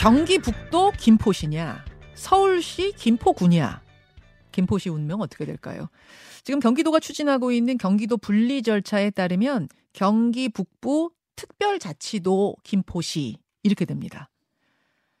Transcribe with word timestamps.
경기 0.00 0.38
북도 0.38 0.92
김포시냐, 0.92 1.84
서울시 2.14 2.92
김포구냐, 2.92 3.82
김포시 4.50 4.88
운명 4.88 5.20
어떻게 5.20 5.44
될까요? 5.44 5.90
지금 6.42 6.58
경기도가 6.58 7.00
추진하고 7.00 7.52
있는 7.52 7.76
경기도 7.76 8.16
분리 8.16 8.62
절차에 8.62 9.10
따르면 9.10 9.68
경기 9.92 10.48
북부 10.48 11.10
특별자치도 11.36 12.56
김포시 12.64 13.36
이렇게 13.62 13.84
됩니다. 13.84 14.30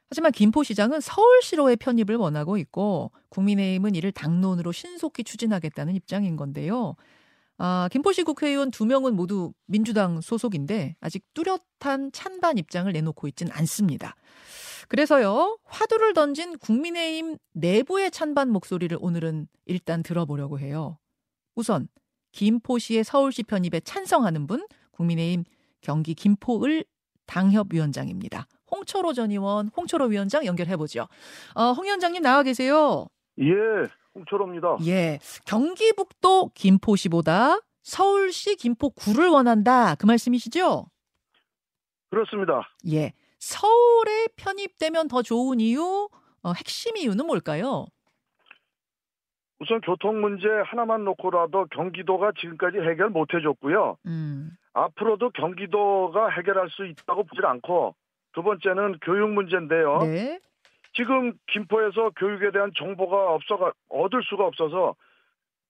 하지만 0.08 0.32
김포시장은 0.32 1.02
서울시로의 1.02 1.76
편입을 1.76 2.16
원하고 2.16 2.56
있고 2.56 3.12
국민의힘은 3.28 3.94
이를 3.94 4.12
당론으로 4.12 4.72
신속히 4.72 5.24
추진하겠다는 5.24 5.94
입장인 5.94 6.36
건데요. 6.36 6.96
아, 7.58 7.90
김포시 7.92 8.22
국회의원 8.22 8.70
두 8.70 8.86
명은 8.86 9.14
모두 9.14 9.52
민주당 9.66 10.22
소속인데 10.22 10.96
아직 11.00 11.22
뚜렷한 11.34 12.12
찬반 12.12 12.56
입장을 12.56 12.90
내놓고 12.90 13.28
있지는 13.28 13.52
않습니다. 13.52 14.16
그래서요, 14.90 15.56
화두를 15.66 16.14
던진 16.14 16.58
국민의힘 16.58 17.38
내부의 17.52 18.10
찬반 18.10 18.50
목소리를 18.50 18.98
오늘은 19.00 19.46
일단 19.66 20.02
들어보려고 20.02 20.58
해요. 20.58 20.98
우선, 21.54 21.86
김포시의 22.32 23.04
서울시 23.04 23.44
편입에 23.44 23.80
찬성하는 23.84 24.48
분, 24.48 24.66
국민의힘 24.90 25.44
경기 25.80 26.14
김포을 26.14 26.84
당협위원장입니다. 27.26 28.48
홍철호 28.72 29.12
전 29.12 29.30
의원, 29.30 29.68
홍철호 29.76 30.06
위원장 30.06 30.44
연결해보죠. 30.44 31.06
어, 31.54 31.72
홍 31.72 31.84
위원장님 31.84 32.20
나와 32.20 32.42
계세요. 32.42 33.06
예, 33.38 33.44
홍철호입니다. 34.16 34.78
예. 34.86 35.20
경기북도 35.46 36.50
김포시보다 36.54 37.60
서울시 37.84 38.56
김포구를 38.56 39.28
원한다. 39.28 39.94
그 39.94 40.06
말씀이시죠? 40.06 40.86
그렇습니다. 42.10 42.68
예. 42.90 43.12
서울에 43.40 44.28
편입되면 44.36 45.08
더 45.08 45.22
좋은 45.22 45.60
이유, 45.60 46.08
어, 46.42 46.52
핵심 46.52 46.96
이유는 46.96 47.26
뭘까요? 47.26 47.86
우선 49.58 49.80
교통 49.80 50.20
문제 50.20 50.46
하나만 50.48 51.04
놓고라도 51.04 51.66
경기도가 51.70 52.32
지금까지 52.38 52.78
해결 52.78 53.10
못 53.10 53.34
해줬고요. 53.34 53.96
음. 54.06 54.50
앞으로도 54.72 55.30
경기도가 55.30 56.28
해결할 56.30 56.70
수 56.70 56.86
있다고 56.86 57.24
보질 57.24 57.44
않고 57.44 57.94
두 58.32 58.42
번째는 58.42 58.98
교육 59.02 59.30
문제인데요. 59.30 59.98
네. 59.98 60.38
지금 60.94 61.32
김포에서 61.52 62.10
교육에 62.16 62.50
대한 62.52 62.70
정보가 62.76 63.34
없어가 63.34 63.72
얻을 63.88 64.22
수가 64.24 64.46
없어서 64.46 64.94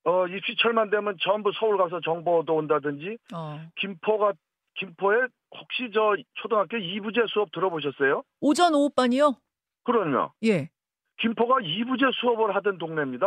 어 0.05 0.27
입시철만 0.27 0.91
되면 0.91 1.17
전부 1.21 1.51
서울 1.59 1.77
가서 1.77 2.01
정보도 2.01 2.55
온다든지 2.55 3.19
어. 3.35 3.61
김포가 3.77 4.33
김포에 4.77 5.27
혹시 5.59 5.91
저 5.93 6.15
초등학교 6.35 6.77
2부제 6.77 7.29
수업 7.29 7.51
들어보셨어요? 7.53 8.23
오전 8.41 8.75
오후반이요? 8.75 9.37
그럼요. 9.85 10.33
예. 10.45 10.71
김포가 11.19 11.57
2부제 11.57 12.13
수업을 12.21 12.55
하던 12.57 12.79
동네입니다. 12.79 13.27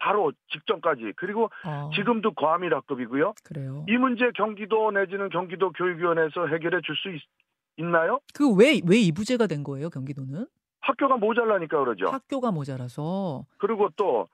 바로 0.00 0.32
직전까지. 0.52 1.12
그리고 1.16 1.50
어, 1.64 1.90
지금도 1.94 2.32
과밀학급이고요. 2.34 3.34
그래요. 3.44 3.84
이 3.88 3.96
문제 3.96 4.30
경기도 4.34 4.90
내지는 4.90 5.28
경기도 5.28 5.72
교육위원회에서 5.72 6.46
해결해 6.46 6.80
줄 6.82 6.94
수 6.96 7.08
있나요? 7.78 8.20
그 8.34 8.44
왜 8.54 8.80
왜 8.88 8.98
이부제가 8.98 9.46
된 9.46 9.62
거예요, 9.64 9.88
경기도는? 9.90 10.46
학교가 10.80 11.16
모자라니까 11.16 11.78
그러죠. 11.80 12.06
학교가 12.08 12.50
모자라서. 12.52 13.44
그리고 13.58 13.88
또 13.96 14.28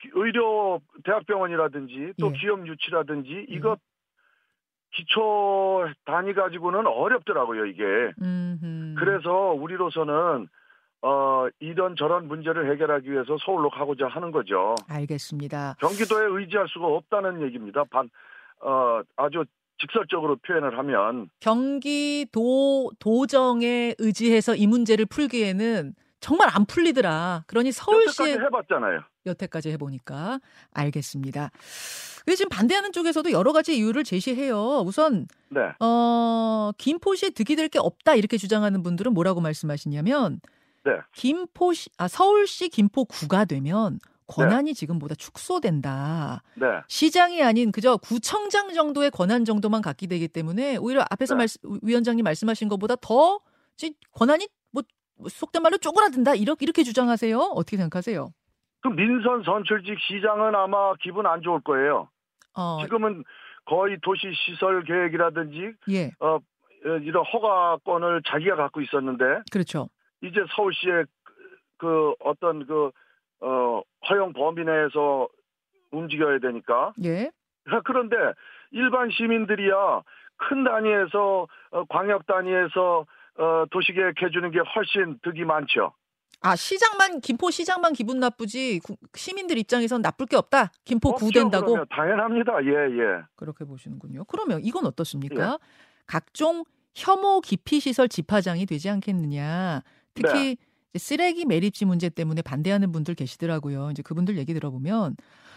기- 0.00 0.10
의료 0.12 0.80
대학병원이라든지 1.04 2.14
또 2.20 2.28
예. 2.34 2.38
기업 2.38 2.66
유치라든지 2.66 3.46
이거 3.48 3.76
기초 4.96 5.86
단위 6.04 6.32
가지고는 6.32 6.86
어렵더라고요 6.86 7.66
이게. 7.66 7.82
음. 8.22 8.94
그래서 8.98 9.52
우리로서는 9.52 10.48
어 11.02 11.46
이런 11.60 11.94
저런 11.96 12.26
문제를 12.26 12.72
해결하기 12.72 13.10
위해서 13.12 13.36
서울로 13.44 13.68
가고자 13.68 14.08
하는 14.08 14.32
거죠. 14.32 14.74
알겠습니다. 14.88 15.76
경기도에 15.78 16.26
의지할 16.30 16.66
수가 16.68 16.86
없다는 16.86 17.42
얘기입니다. 17.42 17.84
반, 17.90 18.08
어, 18.60 19.02
아주 19.16 19.44
직설적으로 19.78 20.36
표현을 20.36 20.78
하면. 20.78 21.28
경기도 21.40 22.90
도정에 22.98 23.94
의지해서 23.98 24.54
이 24.56 24.66
문제를 24.66 25.04
풀기에는 25.04 25.92
정말 26.20 26.48
안 26.52 26.64
풀리더라. 26.64 27.44
그러니 27.46 27.72
서울시에 27.72 28.38
해봤잖아요. 28.38 29.00
여태까지 29.30 29.70
해보니까 29.70 30.40
알겠습니다. 30.72 31.50
근데 32.24 32.36
지금 32.36 32.48
반대하는 32.48 32.92
쪽에서도 32.92 33.30
여러 33.32 33.52
가지 33.52 33.76
이유를 33.76 34.04
제시해요. 34.04 34.80
우선 34.86 35.26
네. 35.50 35.60
어, 35.80 36.70
김포시에 36.78 37.30
득이 37.30 37.54
될 37.56 37.68
게 37.68 37.78
없다 37.78 38.14
이렇게 38.14 38.36
주장하는 38.38 38.82
분들은 38.82 39.12
뭐라고 39.12 39.40
말씀하시냐면 39.40 40.40
네. 40.84 40.92
김포시 41.14 41.90
아 41.98 42.06
서울시 42.08 42.68
김포구가 42.68 43.44
되면 43.44 43.98
권한이 44.28 44.74
지금보다 44.74 45.14
축소된다. 45.16 46.42
네. 46.54 46.66
시장이 46.88 47.42
아닌 47.42 47.70
그저 47.72 47.96
구청장 47.96 48.72
정도의 48.74 49.10
권한 49.10 49.44
정도만 49.44 49.82
갖게 49.82 50.06
되기 50.06 50.26
때문에 50.28 50.76
오히려 50.76 51.04
앞에서 51.10 51.34
네. 51.34 51.38
말씀, 51.38 51.60
위원장님 51.82 52.22
말씀하신 52.24 52.68
것보다 52.68 52.96
더 53.00 53.40
지- 53.76 53.94
권한이 54.12 54.48
뭐 54.70 54.82
속된 55.28 55.62
말로 55.62 55.78
쪼그라든다 55.78 56.34
이렇게 56.34 56.64
이렇게 56.64 56.82
주장하세요. 56.82 57.38
어떻게 57.38 57.76
생각하세요? 57.76 58.32
그 58.86 58.94
민선 58.94 59.42
선출직 59.42 59.98
시장은 59.98 60.54
아마 60.54 60.94
기분 61.00 61.26
안 61.26 61.42
좋을 61.42 61.60
거예요. 61.60 62.08
어, 62.54 62.78
지금은 62.82 63.24
거의 63.64 63.98
도시 64.00 64.32
시설 64.32 64.84
계획이라든지, 64.84 65.72
예, 65.90 66.12
어, 66.20 66.38
이런 67.02 67.24
허가권을 67.24 68.22
자기가 68.26 68.54
갖고 68.54 68.80
있었는데, 68.80 69.24
그렇죠. 69.50 69.88
이제 70.22 70.40
서울시의 70.54 71.04
그, 71.24 71.34
그 71.78 72.14
어떤 72.20 72.64
그, 72.66 72.92
어, 73.40 73.82
허용 74.08 74.32
범위 74.32 74.64
내에서 74.64 75.28
움직여야 75.90 76.38
되니까. 76.38 76.92
예, 77.04 77.30
그런데 77.84 78.16
일반 78.70 79.10
시민들이야 79.10 80.02
큰 80.36 80.62
단위에서 80.62 81.48
어, 81.72 81.84
광역 81.88 82.26
단위에서 82.26 83.04
어, 83.38 83.64
도시계획 83.70 84.22
해주는 84.22 84.50
게 84.52 84.60
훨씬 84.60 85.18
득이 85.22 85.44
많죠. 85.44 85.92
아 86.40 86.54
시장만 86.54 87.20
김포 87.20 87.50
시장만 87.50 87.92
기분 87.92 88.20
나쁘지 88.20 88.80
구- 88.84 88.96
시민들 89.14 89.58
입장에선 89.58 90.02
나쁠 90.02 90.26
게 90.26 90.36
없다. 90.36 90.70
김포 90.84 91.10
없죠, 91.10 91.26
구된다고 91.26 91.66
그러면 91.66 91.86
당연합니다. 91.90 92.52
예, 92.64 92.70
예. 92.70 93.24
그렇게 93.36 93.64
보시는군요. 93.64 94.24
그러면 94.24 94.60
이건 94.62 94.86
어떻습니까? 94.86 95.52
예. 95.60 95.66
각종 96.06 96.64
혐오 96.94 97.40
기피 97.40 97.80
시설 97.80 98.08
집화장이 98.08 98.66
되지 98.66 98.88
않겠느냐. 98.90 99.82
특히 100.14 100.56
네. 100.92 100.98
쓰레기 100.98 101.44
매립지 101.44 101.84
문제 101.84 102.08
때문에 102.08 102.42
반대하는 102.42 102.92
분들 102.92 103.14
계시더라고요. 103.14 103.90
이제 103.90 104.02
그분들 104.02 104.38
얘기 104.38 104.54
들어보면 104.54 105.16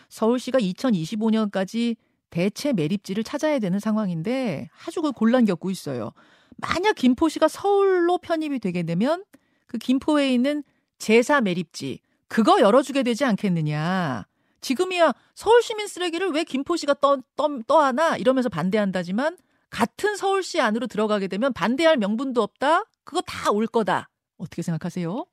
서울시가 0.09 0.59
2025년까지 0.59 1.95
대체 2.29 2.73
매립지를 2.73 3.23
찾아야 3.23 3.59
되는 3.59 3.79
상황인데 3.79 4.69
아주 4.85 5.01
그 5.01 5.11
곤란 5.11 5.45
겪고 5.45 5.69
있어요. 5.71 6.11
만약 6.57 6.93
김포시가 6.95 7.47
서울로 7.47 8.17
편입이 8.17 8.59
되게 8.59 8.83
되면 8.83 9.23
그 9.69 9.77
김포에 9.77 10.33
있는 10.33 10.63
제사 10.97 11.39
매립지 11.39 11.99
그거 12.27 12.59
열어주게 12.59 13.03
되지 13.03 13.23
않겠느냐. 13.23 14.25
지금이야 14.61 15.13
서울 15.35 15.61
시민 15.61 15.87
쓰레기를 15.87 16.31
왜 16.31 16.43
김포시가 16.43 16.95
떠, 16.95 17.17
떠, 17.37 17.47
떠하나 17.65 18.17
이러면서 18.17 18.49
반대한다지만 18.49 19.37
같은 19.69 20.15
서울시 20.17 20.59
안으로 20.59 20.87
들어가게 20.87 21.27
되면 21.27 21.53
반대할 21.53 21.95
명분도 21.97 22.41
없다. 22.41 22.83
그거 23.05 23.21
다 23.21 23.51
올 23.51 23.67
거다. 23.67 24.09
어떻게 24.37 24.61
생각하세요? 24.61 25.25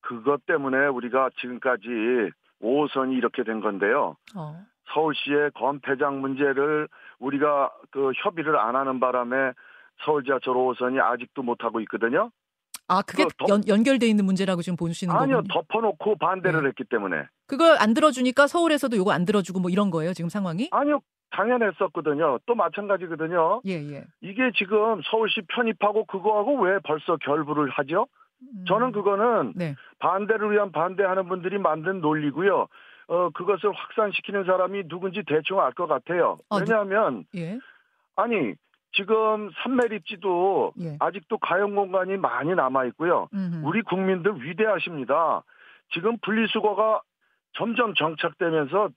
그것 0.00 0.44
때문에 0.46 0.86
우리가 0.86 1.30
지금까지 1.40 1.86
5호선이 2.62 3.16
이렇게 3.16 3.44
된 3.44 3.60
건데요. 3.60 4.16
어. 4.34 4.64
서울시의 4.94 5.50
건폐장 5.54 6.20
문제를 6.20 6.88
우리가 7.18 7.72
그 7.90 8.12
협의를 8.22 8.56
안 8.56 8.76
하는 8.76 9.00
바람에 9.00 9.52
서울 10.04 10.24
지하철 10.24 10.54
5호선이 10.54 11.00
아직도 11.02 11.42
못 11.42 11.64
하고 11.64 11.80
있거든요. 11.80 12.30
아 12.88 13.02
그게 13.02 13.24
그 13.24 13.30
더- 13.38 13.46
연, 13.48 13.62
연결돼 13.66 14.06
있는 14.06 14.24
문제라고 14.24 14.62
지금 14.62 14.76
보시는 14.76 15.14
아니요, 15.14 15.36
거군요. 15.42 15.52
덮어놓고 15.52 16.16
반대를 16.18 16.62
네. 16.62 16.68
했기 16.68 16.84
때문에. 16.84 17.24
그걸 17.46 17.76
안 17.80 17.94
들어주니까 17.94 18.46
서울에서도 18.46 18.96
요거 18.96 19.10
안 19.12 19.24
들어주고 19.24 19.60
뭐 19.60 19.70
이런 19.70 19.90
거예요 19.90 20.12
지금 20.12 20.28
상황이? 20.28 20.68
아니요, 20.70 21.00
당연했었거든요. 21.30 22.38
또 22.46 22.54
마찬가지거든요. 22.54 23.62
예 23.66 23.72
예. 23.72 24.04
이게 24.20 24.50
지금 24.56 25.00
서울시 25.10 25.40
편입하고 25.48 26.04
그거하고 26.06 26.60
왜 26.62 26.78
벌써 26.84 27.16
결부를 27.16 27.70
하죠? 27.70 28.06
음. 28.42 28.64
저는 28.68 28.92
그거는 28.92 29.54
네. 29.56 29.74
반대를 29.98 30.52
위한 30.52 30.70
반대하는 30.70 31.26
분들이 31.28 31.58
만든 31.58 32.00
논리고요. 32.00 32.66
어, 33.08 33.30
그것을 33.30 33.70
확산시키는 33.72 34.44
사람이 34.44 34.88
누군지 34.88 35.22
대충 35.26 35.60
알 35.60 35.72
것 35.72 35.86
같아요. 35.86 36.38
아, 36.50 36.58
누- 36.58 36.64
왜냐하면, 36.68 37.24
예. 37.36 37.58
아니, 38.16 38.54
지금 38.96 39.50
산매립지도 39.62 40.72
예. 40.80 40.96
아직도 40.98 41.38
가용 41.38 41.74
공간이 41.74 42.16
많이 42.16 42.54
남아 42.54 42.86
있고요. 42.86 43.28
음흠. 43.34 43.62
우리 43.64 43.82
국민들 43.82 44.42
위대하십니다. 44.42 45.42
지금 45.92 46.16
분리수거가 46.18 47.02
점점 47.52 47.94
정착되면서 47.94 48.88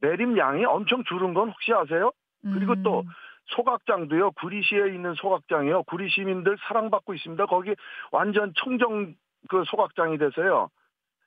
매립량이 0.00 0.64
엄청 0.64 1.02
줄은 1.04 1.34
건 1.34 1.48
혹시 1.48 1.72
아세요? 1.72 2.12
그리고 2.42 2.80
또 2.82 3.00
음. 3.00 3.06
소각장도요. 3.46 4.32
구리시에 4.32 4.88
있는 4.88 5.14
소각장이요. 5.14 5.84
구리 5.84 6.08
시민들 6.08 6.56
사랑받고 6.68 7.14
있습니다. 7.14 7.46
거기 7.46 7.74
완전 8.12 8.52
청정 8.56 9.14
그 9.48 9.64
소각장이 9.66 10.18
돼서요. 10.18 10.68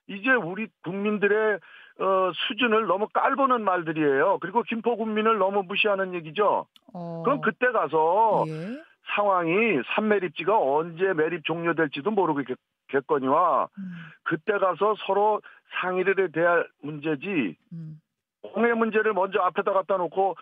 이제 0.08 0.32
우리 0.32 0.68
국민들의 0.84 1.60
어, 2.00 2.32
수준을 2.48 2.88
너무 2.88 3.08
깔보는 3.14 3.64
말들이에요. 3.64 4.40
그리고 4.42 4.64
김포 4.64 4.96
국민을 4.96 5.38
너무 5.38 5.64
무시하는 5.64 6.14
얘기죠. 6.14 6.66
어. 6.94 7.24
그럼 7.24 7.42
그때 7.42 7.72
가서 7.72 8.46
예. 8.48 8.82
상황이 9.16 9.82
산매립지가 9.96 10.58
언제 10.58 11.14
매립 11.14 11.44
종료될지도 11.44 12.12
모르겠거니와 12.12 13.68
음, 13.78 13.92
그때 14.24 14.58
가서 14.58 14.96
서로 15.06 15.42
상의를 15.82 16.30
해야 16.36 16.52
할 16.52 16.68
문제지 16.82 17.56
음. 17.74 18.02
공해 18.42 18.74
문제를 18.74 19.14
먼저 19.14 19.40
앞에다 19.42 19.74
갖다 19.74 19.98
놓고 19.98 20.36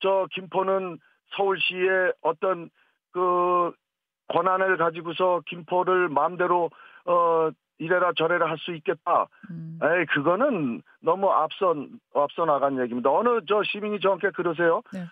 저 0.00 0.26
김포는 0.32 0.98
서울시의 1.36 2.14
어떤 2.22 2.70
그 3.12 3.72
권한을 4.28 4.76
가지고서 4.76 5.42
김포를 5.46 6.08
마음대로 6.08 6.70
어 7.04 7.50
이래라 7.80 8.12
저래라 8.16 8.46
할 8.48 8.58
수 8.58 8.72
있겠다. 8.74 9.26
음. 9.50 9.78
에이 9.82 10.04
그거는 10.14 10.82
너무 11.00 11.30
앞선 11.30 11.88
앞서 12.14 12.44
나간 12.44 12.78
얘기입니다. 12.80 13.10
어느 13.10 13.40
저 13.48 13.62
시민이 13.64 14.00
저한테 14.00 14.30
그러세요. 14.30 14.82
네. 14.92 15.04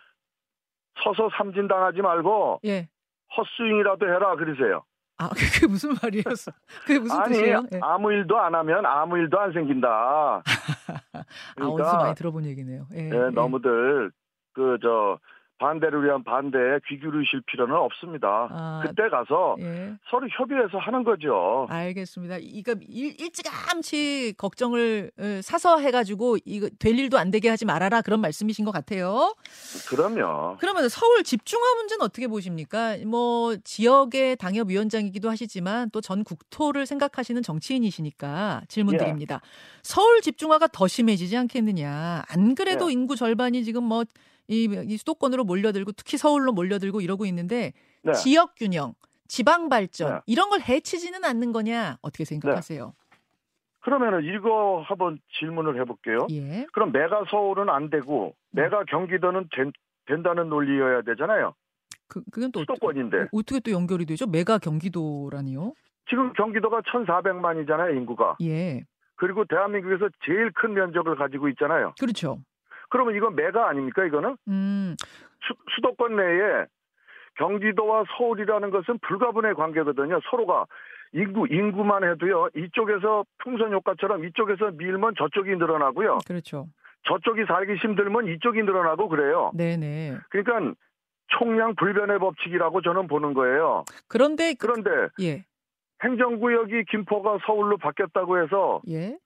서서 1.03 1.31
삼진 1.37 1.67
당하지 1.69 2.03
말고 2.03 2.61
예. 2.67 2.89
헛스윙이라도 3.37 4.07
해라 4.07 4.37
그러세요. 4.37 4.85
아, 5.17 5.29
그게 5.35 5.67
무슨 5.67 5.95
말이었어? 6.03 6.53
그게 6.87 6.99
무슨 6.99 7.19
아니 7.21 7.35
뜻이에요? 7.35 7.63
예. 7.73 7.81
아무 7.83 8.13
일도 8.13 8.39
안 8.39 8.55
하면 8.55 8.85
아무 8.87 9.17
일도 9.19 9.41
안 9.41 9.53
생긴다. 9.53 9.89
아, 10.43 10.43
어디서 11.57 11.75
그러니까 11.75 11.97
많이 11.99 12.15
들어본 12.15 12.45
얘기네요. 12.47 12.87
예, 12.95 12.99
예, 12.99 13.11
예. 13.11 13.31
너무들 13.31 14.11
그 14.53 14.79
저 14.83 15.19
반대를 15.59 16.05
위한 16.05 16.25
반대에 16.25 16.79
귀 16.89 16.99
기울이실 16.99 17.43
필요는 17.47 17.75
없습니다. 17.77 18.49
아, 18.51 18.83
그때 18.85 19.09
가서 19.09 19.57
예. 19.61 19.95
서로 20.11 20.27
협의해서 20.31 20.79
하는 20.79 21.05
거죠. 21.05 21.67
알겠습니다. 21.71 22.39
이거 22.41 22.75
일, 22.89 23.21
일찌감치 23.21 24.35
걱정을 24.39 25.11
어, 25.19 25.41
사서 25.43 25.79
해가지고 25.79 26.39
이거 26.45 26.69
될 26.79 26.99
일도 26.99 27.19
안 27.19 27.31
되게 27.31 27.49
하지 27.49 27.65
말아라 27.65 28.03
그런 28.03 28.21
말씀이신 28.21 28.65
것 28.65 28.73
같아요. 28.73 29.35
그럼요. 29.89 30.57
그러면 30.59 30.89
서울 30.89 31.23
집중화 31.23 31.75
문제는 31.77 32.05
어떻게 32.05 32.27
보십니까? 32.27 32.97
뭐 33.07 33.57
지역의 33.63 34.37
당협위원장이기도 34.37 35.31
하시지만 35.31 35.91
또 35.91 36.01
전 36.09 36.25
국토를 36.25 36.87
생각하시는 36.87 37.43
정치인이시니까 37.43 38.63
질문드립니다. 38.69 39.43
서울 39.83 40.23
집중화가 40.23 40.69
더 40.69 40.87
심해지지 40.89 41.37
않겠느냐? 41.37 42.23
안 42.29 42.55
그래도 42.55 42.87
네. 42.87 42.93
인구 42.95 43.15
절반이 43.15 43.63
지금 43.65 43.85
뭐 43.85 44.05
이 44.49 44.65
이 44.65 44.97
수도권으로 44.97 45.45
몰려들고 45.45 45.93
특히 45.93 46.17
서울로 46.17 46.53
몰려들고 46.53 47.01
이러고 47.01 47.27
있는데 47.27 47.73
네. 48.03 48.13
지역 48.13 48.55
균형, 48.57 48.95
지방 49.29 49.69
발전 49.69 50.15
네. 50.15 50.21
이런 50.27 50.49
걸 50.51 50.61
해치지는 50.61 51.25
않는 51.25 51.53
거냐? 51.53 51.99
어떻게 52.03 52.25
생각하세요? 52.25 52.95
그러면은 53.81 54.25
이거 54.25 54.83
한번 54.87 55.19
질문을 55.39 55.81
해볼게요. 55.81 56.27
예. 56.31 56.67
그럼 56.73 56.93
메가 56.93 57.25
서울은 57.31 57.69
안 57.69 57.91
되고 57.91 58.35
네. 58.51 58.63
메가 58.63 58.85
경기도는 58.85 59.49
된, 59.55 59.73
된다는 60.07 60.49
논리여야 60.49 61.03
되잖아요. 61.03 61.55
그 62.09 62.23
그건 62.31 62.51
또 62.53 62.61
수도권인데 62.61 63.29
어떻게 63.33 63.61
또 63.61 63.71
연결이 63.71 64.07
되죠? 64.07 64.27
메가 64.27 64.59
경기도라니요? 64.59 65.75
지금 66.09 66.33
경기도가 66.33 66.81
1,400만이잖아요 66.81 67.97
인구가. 67.97 68.37
예. 68.43 68.83
그리고 69.17 69.45
대한민국에서 69.45 70.09
제일 70.25 70.51
큰 70.53 70.73
면적을 70.73 71.17
가지고 71.17 71.49
있잖아요. 71.51 71.93
그렇죠. 72.01 72.39
그러면 72.89 73.15
이건 73.15 73.35
메가 73.35 73.69
아닙니까 73.69 74.05
이거는? 74.05 74.37
음. 74.49 74.97
수, 75.47 75.55
수도권 75.75 76.17
내에 76.17 76.67
경기도와 77.37 78.05
서울이라는 78.17 78.71
것은 78.71 78.99
불가분의 78.99 79.55
관계거든요. 79.55 80.21
서로가 80.31 80.67
인구 81.13 81.47
인구만 81.49 82.05
해도요. 82.05 82.49
이쪽에서 82.57 83.25
풍선 83.39 83.73
효과처럼 83.73 84.25
이쪽에서 84.27 84.73
밀면 84.73 85.15
저쪽이 85.17 85.57
늘어나고요. 85.57 86.19
그렇죠. 86.27 86.67
저쪽이 87.05 87.45
살기 87.47 87.77
힘들면 87.77 88.27
이쪽이 88.29 88.63
늘어나고 88.63 89.09
그래요. 89.09 89.53
네네. 89.55 90.19
그러니까 90.31 90.75
총량 91.29 91.77
불변의 91.77 92.19
법칙이라고 92.19 92.83
저는 92.83 93.07
보는 93.07 93.35
거예요. 93.35 93.85
그런데 94.09 94.55
그, 94.55 94.67
그런데 94.67 94.91
예. 95.21 95.45
행정구역이 96.03 96.85
김포가 96.91 97.39
서울로 97.47 97.77
바뀌었다고 97.77 98.43
해서 98.43 98.81
예. 98.89 99.17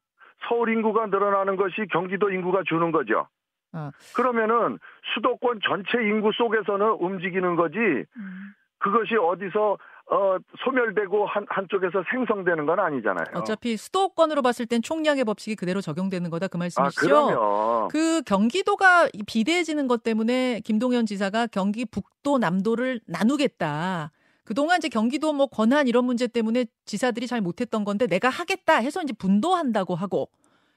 서울 0.49 0.71
인구가 0.71 1.07
늘어나는 1.07 1.57
것이 1.57 1.87
경기도 1.91 2.31
인구가 2.31 2.63
주는 2.67 2.91
거죠. 2.93 3.27
아. 3.73 3.91
그러면은 4.15 4.79
수도권 5.15 5.61
전체 5.67 6.03
인구 6.07 6.31
속에서는 6.33 6.87
움직이는 7.01 7.57
거지 7.57 7.79
음. 7.79 8.55
그것이 8.79 9.17
어디서 9.17 9.79
어 10.11 10.37
소멸되고 10.65 11.27
한 11.27 11.47
한쪽에서 11.49 12.03
생성되는 12.11 12.67
건 12.67 12.81
아니잖아요. 12.81 13.27
어차피 13.35 13.77
수도권으로 13.77 14.43
봤을 14.43 14.67
땐 14.67 14.83
총량의 14.83 15.25
법칙이 15.25 15.55
그대로 15.55 15.81
적용되는 15.81 16.29
거다 16.29 16.49
그아 16.49 16.59
말씀이시죠? 16.59 17.01
그러면 17.01 17.89
그 17.89 18.21
경기도가 18.23 19.09
이 19.13 19.23
비대해지는 19.23 19.87
것 19.87 20.03
때문에 20.03 20.61
김동연 20.65 21.07
지사가 21.07 21.47
경기 21.47 21.85
북도 21.85 22.39
남도를 22.39 23.01
나누겠다. 23.07 24.11
그동안 24.45 24.79
이제 24.79 24.89
경기도 24.89 25.33
뭐 25.33 25.47
권한 25.47 25.87
이런 25.87 26.05
문제 26.05 26.27
때문에 26.27 26.67
지사들이 26.85 27.29
잘 27.29 27.41
못했던 27.41 27.85
건데 27.85 28.07
내가 28.07 28.29
하겠다 28.29 28.75
해서 28.79 29.01
이제 29.03 29.15
분도한다고 29.17 29.95
하고 29.95 30.29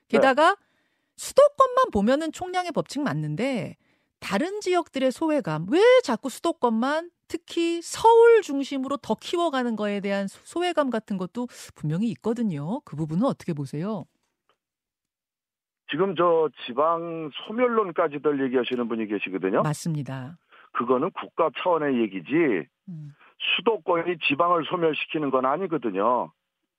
게다가 0.07 0.55
수도권만 1.17 1.91
보면은 1.93 2.31
총량의 2.31 2.71
법칙 2.73 3.01
맞는데 3.01 3.75
다른 4.19 4.59
지역들의 4.61 5.11
소외감 5.11 5.65
왜 5.69 5.79
자꾸 6.03 6.29
수도권만 6.29 7.11
특히 7.27 7.81
서울 7.81 8.41
중심으로 8.41 8.97
더 8.97 9.15
키워가는 9.15 9.75
거에 9.75 9.99
대한 9.99 10.27
소- 10.27 10.39
소외감 10.43 10.89
같은 10.89 11.17
것도 11.17 11.47
분명히 11.75 12.07
있거든요. 12.09 12.79
그 12.81 12.95
부분은 12.95 13.23
어떻게 13.25 13.53
보세요? 13.53 14.05
지금 15.91 16.15
저 16.15 16.49
지방 16.65 17.29
소멸론까지들 17.47 18.43
얘기하시는 18.45 18.87
분이 18.87 19.07
계시거든요. 19.07 19.61
맞습니다. 19.61 20.37
그거는 20.73 21.11
국가 21.11 21.49
차원의 21.61 22.01
얘기지 22.01 22.67
음, 22.89 23.13
수도권이 23.57 24.17
지방을 24.27 24.65
소멸시키는 24.69 25.29
건 25.29 25.45
아니거든요. 25.45 26.31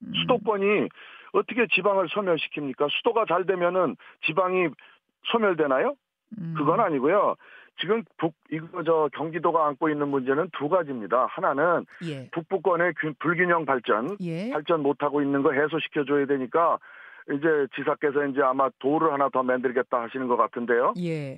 음. 0.03 0.13
수도권이 0.21 0.89
어떻게 1.33 1.67
지방을 1.67 2.07
소멸시킵니까? 2.07 2.89
수도가 2.91 3.25
잘 3.27 3.45
되면은 3.45 3.95
지방이 4.25 4.69
소멸되나요? 5.31 5.95
음. 6.39 6.53
그건 6.57 6.79
아니고요. 6.79 7.35
지금 7.79 8.03
북 8.17 8.33
이거 8.51 8.83
저 8.83 9.07
경기도가 9.13 9.67
안고 9.67 9.89
있는 9.89 10.07
문제는 10.07 10.49
두 10.57 10.67
가지입니다. 10.67 11.27
하나는 11.29 11.85
예. 12.05 12.27
북부권의 12.31 12.93
균- 12.99 13.13
불균형 13.19 13.65
발전, 13.65 14.17
예. 14.21 14.49
발전 14.51 14.81
못 14.81 15.03
하고 15.03 15.21
있는 15.21 15.43
거 15.43 15.51
해소시켜 15.51 16.03
줘야 16.05 16.25
되니까 16.25 16.79
이제 17.31 17.67
지사께서 17.75 18.25
이제 18.25 18.41
아마 18.41 18.69
도를 18.79 19.13
하나 19.13 19.29
더 19.29 19.43
만들겠다 19.43 20.01
하시는 20.01 20.27
것 20.27 20.37
같은데요. 20.37 20.93
예. 21.03 21.37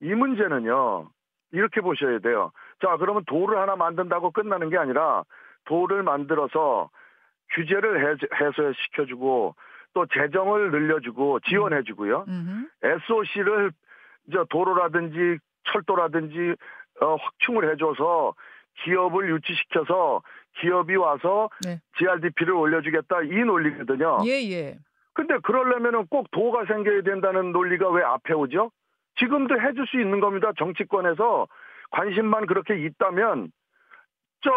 이 0.00 0.14
문제는요. 0.14 1.08
이렇게 1.52 1.80
보셔야 1.82 2.18
돼요. 2.20 2.50
자, 2.80 2.96
그러면 2.96 3.22
도를 3.26 3.58
하나 3.58 3.76
만든다고 3.76 4.30
끝나는 4.30 4.70
게 4.70 4.78
아니라 4.78 5.22
도를 5.66 6.02
만들어서 6.02 6.88
규제를 7.52 8.18
해소시켜 8.40 9.06
주고 9.06 9.54
또 9.92 10.06
재정을 10.06 10.70
늘려주고 10.70 11.40
지원해 11.40 11.82
주고요. 11.82 12.24
음흠. 12.26 12.68
SOC를 12.82 13.72
저 14.32 14.44
도로라든지 14.50 15.38
철도라든지 15.64 16.54
어, 17.00 17.16
확충을 17.16 17.70
해줘서 17.72 18.34
기업을 18.84 19.30
유치시켜서 19.30 20.22
기업이 20.60 20.96
와서 20.96 21.48
네. 21.64 21.80
GRDP를 21.98 22.54
올려주겠다 22.54 23.22
이 23.22 23.44
논리거든요. 23.44 24.20
예, 24.26 24.30
예. 24.50 24.78
근데 25.12 25.38
그러려면은 25.38 26.06
꼭 26.06 26.30
도가 26.30 26.64
생겨야 26.66 27.02
된다는 27.02 27.52
논리가 27.52 27.88
왜 27.90 28.02
앞에 28.02 28.34
오죠? 28.34 28.70
지금도 29.18 29.60
해줄 29.60 29.86
수 29.86 30.00
있는 30.00 30.20
겁니다. 30.20 30.52
정치권에서 30.58 31.46
관심만 31.90 32.46
그렇게 32.46 32.76
있다면 32.84 33.52
저, 34.42 34.50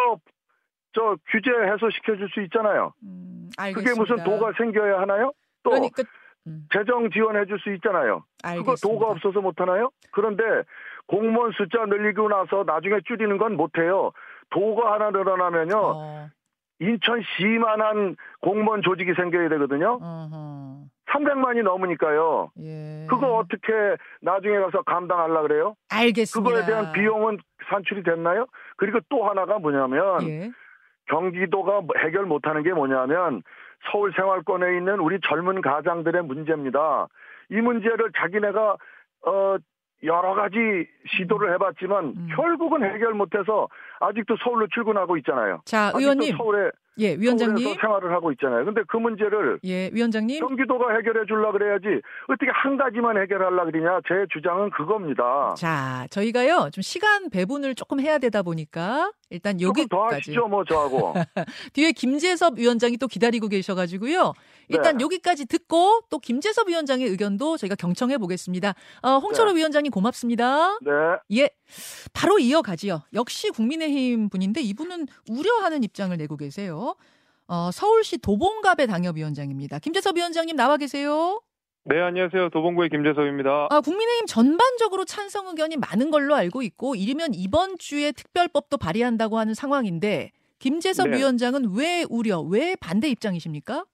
저 0.93 1.15
규제 1.29 1.49
해소시켜 1.51 2.15
줄 2.17 2.29
수 2.29 2.41
있잖아요. 2.43 2.93
음, 3.03 3.49
그게. 3.73 3.93
무슨 3.95 4.23
도가 4.23 4.53
생겨야 4.57 4.99
하나요? 4.99 5.31
또 5.63 5.71
그러니까 5.71 6.03
음, 6.47 6.65
재정 6.73 7.09
지원해 7.11 7.45
줄 7.45 7.59
수 7.59 7.73
있잖아요. 7.75 8.23
그거 8.41 8.49
알겠습니다. 8.49 8.87
도가 8.87 9.11
없어서 9.11 9.41
못 9.41 9.59
하나요? 9.59 9.91
그런데 10.11 10.43
공무원 11.07 11.51
숫자 11.51 11.85
늘리고 11.85 12.29
나서 12.29 12.63
나중에 12.65 12.99
줄이는 13.05 13.37
건 13.37 13.55
못 13.55 13.77
해요. 13.77 14.11
도가 14.49 14.93
하나 14.93 15.09
늘어나면요. 15.11 15.77
어, 15.77 16.29
인천시만한 16.79 18.15
공무원 18.41 18.81
조직이 18.81 19.13
생겨야 19.13 19.49
되거든요. 19.49 19.99
어허. 20.01 20.77
300만이 21.09 21.63
넘으니까요. 21.63 22.51
예. 22.59 23.07
그거 23.09 23.37
어떻게 23.37 23.71
나중에 24.21 24.59
가서 24.59 24.81
감당하려 24.83 25.41
그래요? 25.43 25.75
알겠습니다. 25.89 26.49
그거에 26.49 26.65
대한 26.65 26.91
비용은 26.91 27.37
산출이 27.69 28.03
됐나요? 28.03 28.45
그리고 28.75 28.99
또 29.09 29.27
하나가 29.27 29.57
뭐냐면 29.57 30.21
예. 30.27 30.51
경기도가 31.07 31.81
뭐 31.81 31.95
해결 31.97 32.25
못하는 32.25 32.63
게 32.63 32.73
뭐냐면 32.73 33.43
서울 33.91 34.13
생활권에 34.13 34.77
있는 34.77 34.99
우리 34.99 35.19
젊은 35.21 35.61
가장들의 35.61 36.23
문제입니다. 36.23 37.07
이 37.49 37.55
문제를 37.61 38.11
자기네가 38.17 38.77
어 39.25 39.57
여러 40.03 40.35
가지 40.35 40.57
시도를 41.07 41.53
해봤지만 41.53 42.05
음. 42.05 42.27
결국은 42.35 42.83
해결 42.83 43.13
못해서 43.13 43.67
아직도 43.99 44.37
서울로 44.43 44.67
출근하고 44.67 45.17
있잖아요. 45.17 45.61
자, 45.65 45.91
의원님. 45.95 46.35
서울에 46.37 46.69
예, 46.99 47.13
위원장님. 47.15 47.75
생활을 47.79 48.11
하고 48.11 48.31
있잖아요. 48.31 48.65
근데 48.65 48.81
그 48.87 48.97
문제를 48.97 49.59
예, 49.65 49.89
위원장님. 49.93 50.39
경기도가 50.39 50.95
해결해 50.95 51.25
줄라 51.27 51.51
그래야지 51.51 52.01
어떻게 52.27 52.49
한 52.51 52.77
가지만 52.77 53.17
해결하려 53.21 53.65
그러냐. 53.65 53.99
제 54.07 54.25
주장은 54.33 54.69
그겁니다. 54.71 55.53
자, 55.57 56.07
저희가요. 56.09 56.69
좀 56.73 56.81
시간 56.81 57.29
배분을 57.29 57.75
조금 57.75 57.99
해야 57.99 58.17
되다 58.17 58.41
보니까 58.43 59.11
일단 59.29 59.59
여기까지. 59.61 59.89
더 59.89 60.05
하시죠, 60.15 60.47
뭐 60.47 60.63
저하고. 60.63 61.13
뒤에 61.73 61.91
김재섭 61.91 62.57
위원장이 62.57 62.97
또 62.97 63.07
기다리고 63.07 63.47
계셔 63.49 63.75
가지고요. 63.75 64.33
일단 64.69 64.97
네. 64.97 65.03
여기까지 65.03 65.45
듣고 65.45 66.01
또 66.09 66.19
김재섭 66.19 66.67
위원장의 66.69 67.07
의견도 67.07 67.57
저희가 67.57 67.75
경청해 67.75 68.17
보겠습니다. 68.17 68.73
어, 69.01 69.17
홍철호 69.19 69.51
네. 69.51 69.59
위원장님 69.59 69.91
고맙습니다. 69.91 70.77
네. 70.81 70.91
예. 71.41 71.49
바로 72.13 72.39
이어가지요. 72.39 73.01
역시 73.13 73.49
국민의힘 73.49 74.29
분인데 74.29 74.61
이분은 74.61 75.07
우려하는 75.29 75.83
입장을 75.83 76.15
내고 76.17 76.37
계세요. 76.37 76.86
어, 77.47 77.69
서울시 77.71 78.17
도봉갑의 78.17 78.87
당협위원장입니다. 78.87 79.79
김재섭 79.79 80.17
위원장님 80.17 80.55
나와 80.55 80.77
계세요. 80.77 81.41
네, 81.89 82.01
안녕하세요. 82.01 82.49
도봉구의 82.49 82.89
김재섭입니다. 82.89 83.67
아, 83.69 83.79
국민의힘 83.79 84.25
전반적으로 84.25 85.05
찬성 85.05 85.47
의견이 85.47 85.77
많은 85.77 86.11
걸로 86.11 86.35
알고 86.35 86.61
있고 86.61 86.95
이르면 86.95 87.33
이번 87.33 87.77
주에 87.77 88.11
특별법도 88.11 88.77
발의한다고 88.77 89.37
하는 89.37 89.53
상황인데 89.53 90.31
김재섭 90.59 91.07
네. 91.07 91.17
위원장은 91.17 91.75
왜 91.77 92.03
우려, 92.09 92.41
왜 92.41 92.75
반대 92.75 93.07
입장이십니까? 93.07 93.85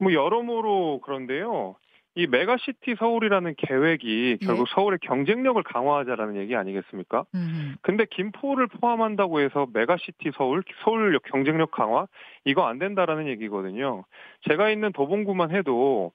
뭐 0.00 0.12
여러모로 0.12 1.00
그런데요. 1.00 1.76
이 2.18 2.26
메가시티 2.26 2.94
서울이라는 2.98 3.54
계획이 3.58 4.38
예. 4.40 4.46
결국 4.46 4.66
서울의 4.68 4.98
경쟁력을 5.02 5.62
강화하자라는 5.62 6.36
얘기 6.36 6.56
아니겠습니까? 6.56 7.26
음. 7.34 7.76
근데 7.82 8.06
김포를 8.10 8.68
포함한다고 8.68 9.40
해서 9.40 9.66
메가시티 9.74 10.30
서울, 10.34 10.62
서울 10.82 11.18
경쟁력 11.30 11.70
강화 11.72 12.06
이거 12.46 12.66
안 12.66 12.78
된다라는 12.78 13.28
얘기거든요. 13.28 14.04
제가 14.48 14.70
있는 14.70 14.92
도봉구만 14.92 15.50
해도 15.50 16.12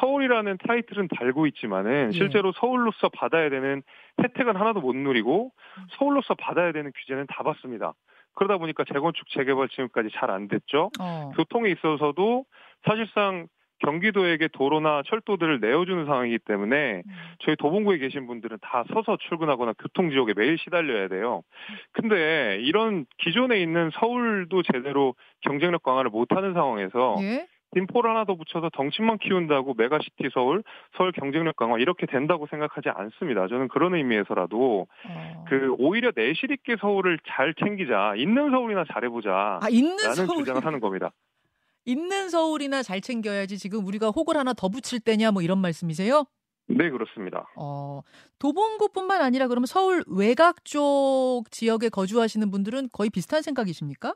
서울이라는 0.00 0.58
타이틀은 0.66 1.06
달고 1.16 1.46
있지만은 1.46 2.08
예. 2.08 2.18
실제로 2.18 2.50
서울로서 2.50 3.08
받아야 3.10 3.48
되는 3.48 3.84
혜택은 4.20 4.56
하나도 4.56 4.80
못 4.80 4.96
누리고 4.96 5.52
서울로서 5.98 6.34
받아야 6.34 6.72
되는 6.72 6.90
규제는 6.96 7.26
다 7.28 7.44
받습니다. 7.44 7.92
그러다 8.34 8.58
보니까 8.58 8.82
재건축 8.92 9.28
재개발 9.28 9.68
지금까지 9.68 10.08
잘 10.14 10.30
안 10.30 10.48
됐죠. 10.48 10.90
어. 11.00 11.30
교통에 11.36 11.70
있어서도 11.70 12.44
사실상 12.84 13.46
경기도에게 13.84 14.48
도로나 14.48 15.02
철도들을 15.06 15.60
내어주는 15.60 16.06
상황이기 16.06 16.38
때문에 16.40 17.02
음. 17.06 17.12
저희 17.40 17.56
도봉구에 17.56 17.98
계신 17.98 18.26
분들은 18.26 18.58
다 18.62 18.84
서서 18.92 19.18
출근하거나 19.28 19.74
교통 19.78 20.10
지옥에 20.10 20.32
매일 20.36 20.58
시달려야 20.58 21.08
돼요. 21.08 21.42
근데 21.92 22.58
이런 22.60 23.06
기존에 23.18 23.60
있는 23.60 23.90
서울도 23.94 24.62
제대로 24.62 25.14
경쟁력 25.42 25.82
강화를 25.82 26.10
못하는 26.10 26.54
상황에서 26.54 27.16
예? 27.20 27.46
김포를 27.74 28.10
하나 28.10 28.24
더 28.24 28.36
붙여서 28.36 28.70
덩치만 28.70 29.18
키운다고 29.18 29.74
메가시티 29.76 30.30
서울, 30.32 30.62
서울 30.96 31.12
경쟁력 31.12 31.56
강화 31.56 31.78
이렇게 31.78 32.06
된다고 32.06 32.46
생각하지 32.46 32.88
않습니다. 32.88 33.48
저는 33.48 33.68
그런 33.68 33.94
의미에서라도 33.94 34.86
어. 35.08 35.44
그 35.48 35.74
오히려 35.78 36.12
내실 36.14 36.52
있게 36.52 36.76
서울을 36.80 37.18
잘 37.26 37.52
챙기자, 37.54 38.14
있는 38.16 38.50
서울이나 38.50 38.84
잘해보자. 38.92 39.58
아, 39.60 39.68
있는 39.68 39.96
라는 39.96 40.26
서울... 40.26 40.38
주장을 40.38 40.64
하는 40.64 40.80
겁니다. 40.80 41.10
있는 41.84 42.30
서울이나 42.30 42.82
잘 42.82 43.00
챙겨야지 43.00 43.58
지금 43.58 43.86
우리가 43.86 44.08
혹을 44.08 44.36
하나 44.36 44.52
더 44.52 44.68
붙일 44.68 45.00
때냐 45.00 45.30
뭐 45.30 45.42
이런 45.42 45.58
말씀이세요? 45.58 46.24
네, 46.66 46.90
그렇습니다. 46.90 47.46
어, 47.56 48.00
도봉구뿐만 48.38 49.20
아니라 49.20 49.48
그러면 49.48 49.66
서울 49.66 50.02
외곽 50.06 50.64
쪽 50.64 51.44
지역에 51.50 51.90
거주하시는 51.90 52.50
분들은 52.50 52.88
거의 52.92 53.10
비슷한 53.10 53.42
생각이십니까? 53.42 54.14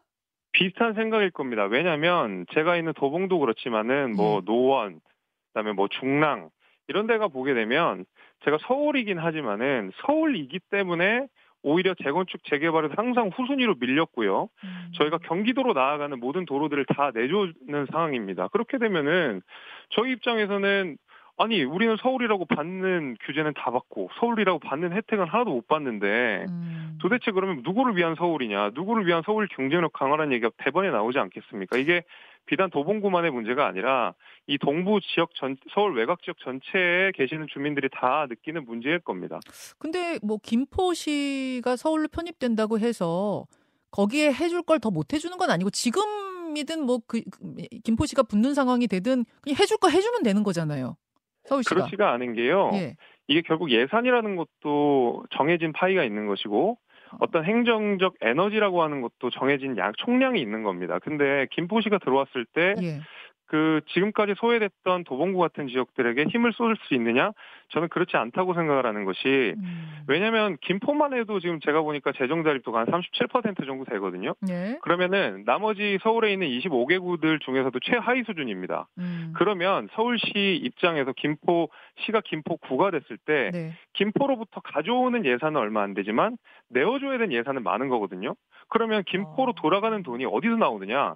비슷한 0.53 0.95
생각일 0.95 1.31
겁니다. 1.31 1.65
왜냐하면 1.65 2.47
제가 2.55 2.77
있는 2.77 2.95
도봉도 2.95 3.39
그렇지만은 3.39 4.17
뭐 4.17 4.39
예. 4.39 4.45
노원, 4.47 5.01
그다음에 5.49 5.73
뭐 5.73 5.89
중랑 5.89 6.49
이런 6.89 7.07
데가 7.07 7.29
보게 7.29 7.53
되면 7.53 8.07
제가 8.45 8.57
서울이긴 8.67 9.19
하지만은 9.19 9.93
서울이기 10.07 10.61
때문에 10.71 11.29
오히려 11.63 11.95
재건축 11.95 12.45
재개발은 12.45 12.91
항상 12.97 13.31
후순위로 13.35 13.77
밀렸고요. 13.81 14.49
음. 14.65 14.91
저희가 14.95 15.19
경기도로 15.19 15.73
나아가는 15.73 16.19
모든 16.21 16.45
도로들을 16.47 16.85
다 16.87 17.11
내주는 17.15 17.87
상황입니다. 17.91 18.49
그렇게 18.49 18.79
되면은 18.79 19.43
저희 19.91 20.13
입장에서는 20.13 20.97
아니 21.39 21.63
우리는 21.63 21.97
서울이라고 21.97 22.47
받는 22.47 23.17
규제는 23.25 23.55
다 23.55 23.71
받고 23.71 24.11
서울이라고 24.19 24.59
받는 24.59 24.93
혜택은 24.93 25.27
하나도 25.27 25.53
못 25.53 25.69
받는데 25.69 26.47
음. 26.49 26.99
도대체 27.01 27.31
그러면 27.31 27.63
누구를 27.65 27.97
위한 27.97 28.17
서울이냐 28.17 28.71
누구를 28.75 29.07
위한 29.07 29.23
서울 29.25 29.47
경쟁력 29.49 29.93
강화라는 29.93 30.33
얘기가 30.33 30.51
대번에 30.59 30.91
나오지 30.91 31.19
않겠습니까 31.19 31.77
이게 31.77 32.03
비단 32.47 32.71
도봉구만의 32.71 33.31
문제가 33.31 33.67
아니라 33.67 34.15
이 34.49 34.59
동부 34.59 35.01
지역 35.01 35.33
전 35.35 35.57
서울 35.73 35.97
외곽 35.97 36.23
지역 36.23 36.39
전체에 36.39 37.13
계시는 37.15 37.47
주민들이 37.53 37.89
다 37.93 38.27
느끼는 38.29 38.65
문제일 38.65 38.99
겁니다. 38.99 39.39
근데 39.79 40.19
뭐 40.23 40.39
김포시가 40.43 41.77
서울로 41.77 42.09
편입된다고 42.09 42.79
해서 42.81 43.45
거기에 43.91 44.33
해줄 44.33 44.63
걸 44.63 44.81
더 44.81 44.91
못 44.91 45.13
해주는 45.13 45.37
건 45.39 45.51
아니고 45.51 45.71
지금이든 45.71 46.85
뭐 46.85 46.99
그 47.07 47.21
김포시가 47.85 48.23
붙는 48.25 48.55
상황이 48.55 48.87
되든 48.89 49.25
그냥 49.43 49.57
해줄 49.61 49.77
거 49.77 49.89
해주면 49.89 50.23
되는 50.25 50.43
거잖아요. 50.43 50.97
서울시가. 51.49 51.75
그렇지가 51.75 52.13
않은 52.13 52.35
게요. 52.35 52.71
예. 52.75 52.95
이게 53.27 53.43
결국 53.43 53.71
예산이라는 53.71 54.37
것도 54.37 55.25
정해진 55.31 55.73
파이가 55.73 56.05
있는 56.05 56.27
것이고 56.27 56.79
어떤 57.21 57.45
행정적 57.45 58.15
에너지라고 58.21 58.83
하는 58.83 59.01
것도 59.03 59.31
정해진 59.31 59.77
양 59.77 59.93
총량이 59.97 60.41
있는 60.41 60.63
겁니다. 60.63 60.99
근데 60.99 61.47
김포시가 61.51 61.99
들어왔을 61.99 62.47
때 62.53 62.75
예. 62.83 63.01
그 63.49 63.81
지금까지 63.89 64.35
소외됐던 64.37 65.05
도봉구 65.05 65.39
같은 65.39 65.69
지역들에게 65.69 66.25
힘을 66.25 66.53
쏠 66.53 66.77
수 66.87 66.95
있느냐? 66.95 67.33
저는 67.71 67.89
그렇지 67.89 68.17
않다고 68.17 68.55
생각을 68.55 68.87
하는 68.87 69.05
것이 69.05 69.55
음. 69.57 70.05
왜냐하면 70.07 70.57
김포만 70.61 71.15
해도 71.15 71.41
지금 71.41 71.59
제가 71.61 71.83
보니까 71.83 72.13
재정 72.13 72.45
자립도가 72.45 72.81
한 72.81 72.87
37% 72.87 73.67
정도 73.67 73.85
되거든요. 73.87 74.35
네. 74.41 74.79
그러면은 74.83 75.45
나머지 75.45 75.99
서울에 76.03 76.33
있는 76.33 76.47
25개구들 76.47 77.41
중에서도 77.41 77.79
최하위 77.81 78.23
수준입니다. 78.25 78.89
음. 78.99 79.33
그러면 79.37 79.89
서울시 79.93 80.61
입장에서 80.63 81.13
김포시가 81.13 82.21
김포구가 82.25 82.91
됐을 82.91 83.17
때 83.25 83.51
네. 83.53 83.73
김포로부터 83.95 84.61
가져오는 84.61 85.25
예산은 85.25 85.57
얼마 85.57 85.83
안 85.83 85.95
되지만 85.95 86.37
내어줘야 86.69 87.13
되는 87.19 87.33
예산은 87.33 87.63
많은 87.63 87.89
거거든요. 87.89 88.35
그러면 88.69 89.03
김포로 89.05 89.53
어. 89.53 89.55
돌아가는 89.55 90.03
돈이 90.03 90.27
어디서 90.27 90.57
나오느냐? 90.57 91.15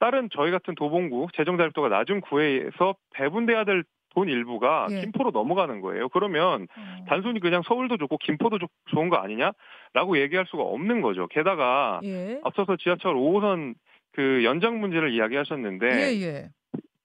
다른 0.00 0.28
저희 0.32 0.50
같은 0.50 0.74
도봉구 0.74 1.28
재정 1.36 1.56
자립도가 1.56 1.88
낮은 1.88 2.20
구에서 2.22 2.94
배분돼야 3.14 3.64
될 3.64 3.84
돈 4.18 4.28
일부가 4.28 4.88
예. 4.90 5.00
김포로 5.00 5.30
넘어가는 5.30 5.80
거예요. 5.80 6.08
그러면 6.08 6.66
어. 6.76 7.04
단순히 7.08 7.40
그냥 7.40 7.62
서울도 7.64 7.98
좋고 7.98 8.18
김포도 8.18 8.58
좋은 8.90 9.08
거 9.08 9.16
아니냐라고 9.16 10.18
얘기할 10.18 10.46
수가 10.48 10.62
없는 10.62 11.02
거죠. 11.02 11.26
게다가 11.28 12.00
예. 12.04 12.40
앞서서 12.42 12.76
지하철 12.76 13.14
5호선 13.14 13.74
그 14.12 14.42
연장 14.44 14.80
문제를 14.80 15.12
이야기하셨는데 15.12 15.86
예, 15.86 16.20
예. 16.22 16.48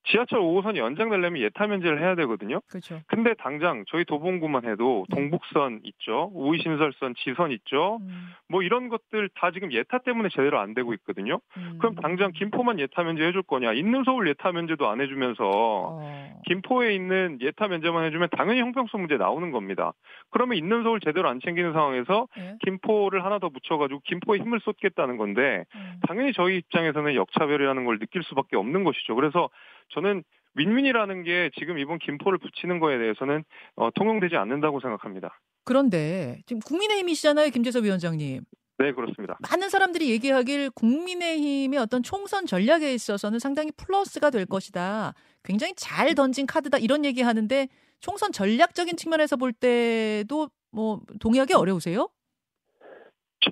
지하철 0.06 0.40
5호선이 0.40 0.76
연장되려면 0.76 1.40
예타 1.42 1.66
면제를 1.66 2.00
해야 2.00 2.14
되거든요. 2.16 2.60
그렇죠. 2.68 3.00
근데 3.06 3.34
당장 3.34 3.84
저희 3.88 4.04
도봉구만 4.04 4.64
해도 4.66 5.06
네. 5.08 5.16
동북선 5.16 5.80
있죠. 5.84 6.30
우이신설선 6.34 7.14
지선 7.16 7.50
있죠. 7.52 7.98
음. 8.02 8.32
뭐 8.48 8.62
이런 8.62 8.88
것들 8.88 9.30
다 9.34 9.50
지금 9.50 9.72
예타 9.72 9.98
때문에 9.98 10.28
제대로 10.30 10.58
안 10.58 10.74
되고 10.74 10.92
있거든요. 10.94 11.40
음. 11.56 11.78
그럼 11.80 11.94
당장 11.96 12.32
김포만 12.32 12.78
예타 12.78 13.02
면제 13.02 13.24
해줄 13.24 13.42
거냐? 13.42 13.72
있는 13.72 14.04
서울 14.04 14.28
예타 14.28 14.52
면제도 14.52 14.88
안 14.88 15.00
해주면서 15.00 15.42
어. 15.42 16.40
김포에 16.46 16.94
있는 16.94 17.38
예타 17.40 17.68
면제만 17.68 18.04
해주면 18.04 18.28
당연히 18.36 18.60
형평성 18.60 19.00
문제 19.00 19.16
나오는 19.16 19.50
겁니다. 19.50 19.92
그러면 20.30 20.58
있는 20.58 20.82
서울 20.82 21.00
제대로 21.00 21.28
안 21.28 21.40
챙기는 21.40 21.72
상황에서 21.72 22.28
네. 22.36 22.56
김포를 22.64 23.24
하나 23.24 23.38
더 23.38 23.48
붙여가지고 23.48 24.00
김포에 24.04 24.38
힘을 24.38 24.60
쏟겠다는 24.60 25.16
건데 25.16 25.64
음. 25.74 26.00
당연히 26.06 26.32
저희 26.34 26.58
입장에서는 26.58 27.14
역차별이라는 27.14 27.84
걸 27.86 27.98
느낄 27.98 28.22
수밖에 28.22 28.56
없는 28.56 28.84
것이죠. 28.84 29.14
그래서 29.14 29.48
저는 29.90 30.22
윈윈이라는 30.54 31.22
게 31.24 31.50
지금 31.58 31.78
이번 31.78 31.98
김포를 31.98 32.38
붙이는 32.38 32.78
거에 32.78 32.98
대해서는 32.98 33.44
어, 33.76 33.90
통용되지 33.94 34.36
않는다고 34.36 34.80
생각합니다. 34.80 35.40
그런데 35.64 36.40
지금 36.46 36.60
국민의힘이시잖아요, 36.60 37.50
김재섭 37.50 37.84
위원장님. 37.84 38.42
네, 38.78 38.92
그렇습니다. 38.92 39.38
많은 39.50 39.68
사람들이 39.68 40.10
얘기하길 40.10 40.70
국민의힘의 40.70 41.78
어떤 41.78 42.02
총선 42.02 42.44
전략에 42.44 42.92
있어서는 42.92 43.38
상당히 43.38 43.70
플러스가 43.76 44.30
될 44.30 44.46
것이다. 44.46 45.14
굉장히 45.44 45.74
잘 45.76 46.14
던진 46.14 46.46
카드다. 46.46 46.78
이런 46.78 47.04
얘기 47.04 47.22
하는데 47.22 47.68
총선 48.00 48.32
전략적인 48.32 48.96
측면에서 48.96 49.36
볼 49.36 49.52
때도 49.52 50.50
뭐 50.72 51.00
동의하기 51.20 51.54
어려우세요? 51.54 52.08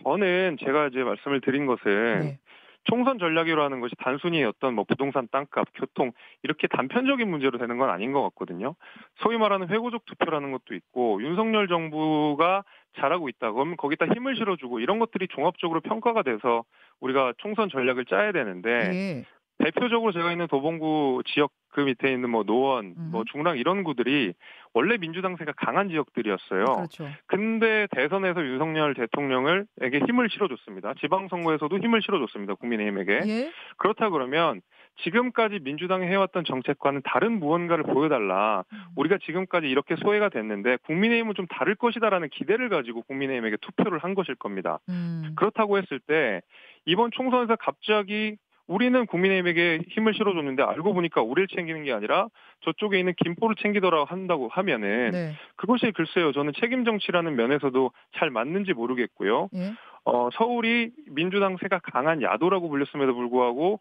저는 0.05 0.57
제가 0.65 0.89
이제 0.89 0.99
말씀을 0.99 1.41
드린 1.41 1.67
것은 1.67 2.21
네. 2.21 2.39
총선 2.85 3.19
전략이라는 3.19 3.81
것이 3.81 3.95
단순히 3.99 4.43
어떤 4.45 4.75
뭐 4.75 4.85
부동산 4.85 5.29
땅값, 5.31 5.69
교통 5.75 6.13
이렇게 6.43 6.67
단편적인 6.67 7.29
문제로 7.29 7.59
되는 7.59 7.79
건 7.79 7.91
아닌 7.91 8.13
것 8.13 8.23
같거든요. 8.23 8.75
소위 9.17 9.39
말하는 9.39 9.69
회고적 9.69 10.05
투표라는 10.07 10.53
것도 10.53 10.75
있고 10.75 11.23
윤석열 11.23 11.69
정부가 11.69 12.65
잘하고 12.99 13.29
있다. 13.29 13.53
그러면 13.53 13.77
거기다 13.77 14.07
힘을 14.07 14.37
실어주고 14.37 14.81
이런 14.81 14.99
것들이 14.99 15.29
종합적으로 15.29 15.81
평가가 15.81 16.23
돼서 16.23 16.65
우리가 17.01 17.33
총선 17.39 17.69
전략을 17.69 18.05
짜야 18.05 18.33
되는데 18.33 18.71
예. 18.71 19.25
대표적으로 19.65 20.13
제가 20.13 20.33
있는 20.33 20.49
도봉구 20.49 21.23
지역 21.27 21.53
그 21.71 21.81
밑에 21.81 22.13
있는 22.13 22.31
뭐 22.31 22.43
노원, 22.43 22.95
음. 22.97 23.09
뭐 23.13 23.25
중랑 23.31 23.57
이런 23.57 23.83
구들이 23.83 24.35
원래 24.75 24.99
민주당세가 24.99 25.53
강한 25.57 25.89
지역들이었어요. 25.89 26.65
그렇죠. 26.65 27.09
근데 27.27 27.87
대선에서 27.93 28.45
윤석열 28.45 28.95
대통령을 28.95 29.67
에게 29.81 30.01
힘을 30.07 30.29
실어줬습니다. 30.31 30.95
지방선거에서도 31.01 31.79
힘을 31.79 32.03
실어줬습니다. 32.03 32.55
국민의힘에게. 32.55 33.21
예? 33.27 33.53
그렇다 33.79 34.11
그러면 34.11 34.61
지금까지 35.05 35.61
민주당이 35.63 36.07
해왔던 36.07 36.45
정책과는 36.45 37.03
다른 37.05 37.39
무언가를 37.39 37.85
보여달라. 37.85 38.65
음. 38.73 38.79
우리가 38.97 39.19
지금까지 39.25 39.67
이렇게 39.67 39.97
소외가 39.97 40.29
됐는데 40.29 40.77
국민의힘은 40.87 41.35
좀 41.35 41.47
다를 41.47 41.75
것이다라는 41.75 42.29
기대를 42.31 42.69
가지고 42.69 43.03
국민의힘에게 43.03 43.57
투표를 43.63 43.99
한 43.99 44.15
것일 44.15 44.35
겁니다. 44.35 44.79
음. 44.91 45.33
그렇다고 45.37 45.79
했을 45.79 46.01
때 46.01 46.43
이번 46.85 47.11
총선에서 47.13 47.57
갑자기 47.57 48.37
우리는 48.73 49.07
국민의힘에게 49.07 49.83
힘을 49.91 50.15
실어줬는데 50.15 50.63
알고 50.63 50.95
보니까 50.95 51.21
우리를 51.23 51.49
챙기는 51.49 51.85
게 51.85 51.93
아니라 51.93 52.29
저쪽에 52.65 52.99
있는 52.99 53.13
김포를 53.23 53.57
챙기더라 53.57 54.05
한다고 54.05 54.49
하면은 54.49 55.11
네. 55.11 55.33
그것이 55.57 55.93
글쎄요 55.93 56.33
저는 56.33 56.53
책임 56.59 56.85
정치라는 56.85 57.37
면에서도 57.37 57.91
잘 58.17 58.31
맞는지 58.31 58.73
모르겠고요. 58.73 59.51
예? 59.55 59.73
어, 60.05 60.31
서울이 60.33 60.91
민주당 61.07 61.57
세가 61.59 61.79
강한 61.79 62.23
야도라고 62.23 62.69
불렸음에도 62.69 63.15
불구하고 63.15 63.79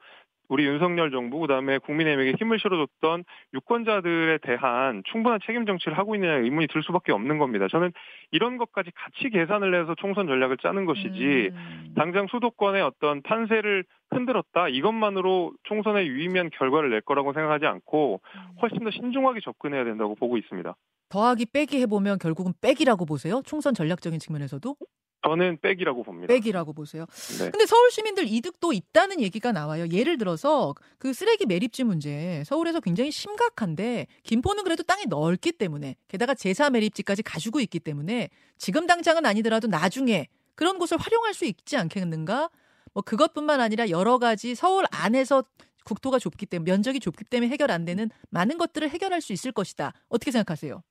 우리 0.52 0.66
윤석열 0.66 1.12
정부 1.12 1.40
그다음에 1.40 1.78
국민의힘에게 1.78 2.36
힘을 2.38 2.60
실어줬던 2.60 3.24
유권자들에 3.54 4.40
대한 4.40 5.02
충분한 5.10 5.40
책임 5.46 5.66
정치를 5.66 5.98
하고 5.98 6.14
있느냐 6.16 6.40
의문이 6.40 6.68
들 6.68 6.84
수밖에 6.84 7.14
없는 7.14 7.38
겁니다. 7.38 7.70
저는 7.70 7.94
이런 8.32 8.58
것까지 8.58 8.92
같이 8.92 9.30
계산을 9.30 9.74
해서 9.82 9.96
총선 9.98 10.28
전략을 10.28 10.58
짜는 10.58 10.84
것이지 10.84 11.52
음. 11.54 11.94
당장 11.96 12.28
수도권의 12.28 12.82
어떤 12.82 13.22
판세를 13.22 13.86
흔들었다 14.10 14.68
이것만으로 14.68 15.54
총선에 15.64 16.06
유의미한 16.06 16.50
결과를 16.50 16.90
낼 16.90 17.00
거라고 17.00 17.32
생각하지 17.32 17.66
않고 17.66 18.20
음. 18.22 18.42
훨씬 18.62 18.84
더 18.84 18.92
신중하게 18.92 19.40
접근해야 19.40 19.86
된다고 19.86 20.16
보고 20.16 20.36
있습니다. 20.36 20.76
더하기 21.08 21.46
빼기 21.54 21.80
해보면 21.84 22.20
결국은 22.20 22.52
빼기라고 22.60 23.06
보세요? 23.06 23.42
총선 23.46 23.74
전략적인 23.74 24.20
측면에서도? 24.20 24.76
저는 25.24 25.58
백이라고 25.62 26.04
봅니다. 26.04 26.34
백이라고 26.34 26.74
보세요. 26.74 27.06
네. 27.40 27.52
근데 27.52 27.66
서울 27.66 27.92
시민들 27.92 28.26
이득도 28.28 28.74
있다는 28.74 29.22
얘기가 29.22 29.52
나와요. 29.52 29.88
예를 29.92 30.18
들어서 30.18 30.74
그 30.98 31.14
쓰레기 31.14 31.46
매립지 31.46 31.84
문제 31.84 32.44
서울에서 32.46 32.80
굉장히 32.80 33.12
심각한데 33.12 34.08
김포는 34.24 34.64
그래도 34.64 34.84
땅이 34.84 35.06
넓기 35.10 35.52
때문에 35.52 35.96
게다가 36.08 36.34
제사 36.34 36.70
매립지까지 36.70 37.24
가지고 37.24 37.60
있기 37.60 37.80
때문에 37.80 38.30
지금 38.58 38.88
당장은 38.88 39.26
아니더라도 39.26 39.68
나중에 39.68 40.28
그런 40.56 40.80
곳을 40.80 40.98
활용할 40.98 41.34
수 41.34 41.46
있지 41.46 41.78
않겠는가? 41.78 42.50
뭐 42.94 43.04
그것뿐만 43.04 43.62
아니라 43.62 43.90
여러 43.90 44.18
가지 44.18 44.56
서울 44.56 44.86
안에서 44.92 45.44
국토가 45.86 46.20
좁기 46.20 46.46
때문에 46.46 46.70
면적이 46.72 47.00
좁기 47.00 47.24
때문에 47.26 47.50
해결 47.52 47.72
안 47.72 47.86
되는 47.86 48.10
많은 48.32 48.58
것들을 48.58 48.90
해결할 48.90 49.22
수 49.22 49.34
있을 49.34 49.52
것이다. 49.52 49.94
어떻게 50.10 50.32
생각하세요? 50.32 50.84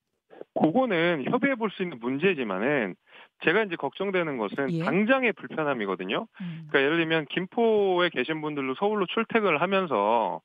그거는 0.61 1.25
협의해 1.31 1.55
볼 1.55 1.71
수 1.71 1.83
있는 1.83 1.99
문제지만은 2.01 2.97
제가 3.43 3.65
이제 3.65 3.77
걱정되는 3.77 4.37
것은 4.37 4.73
예? 4.73 4.85
당장의 4.85 5.33
불편함이거든요. 5.33 6.27
음. 6.41 6.67
그러니까 6.69 6.83
예를 6.83 6.97
들면 6.99 7.27
김포에 7.27 8.09
계신 8.11 8.41
분들로 8.41 8.75
서울로 8.75 9.07
출퇴근을 9.07 9.61
하면서 9.61 10.41